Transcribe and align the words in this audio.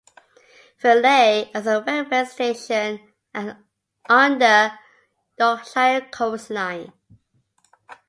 Filey 0.79 1.51
has 1.53 1.67
a 1.67 1.83
railway 1.83 2.25
station 2.25 3.01
on 3.35 4.39
the 4.39 4.71
Yorkshire 5.39 6.07
Coast 6.11 6.49
Line. 6.49 6.91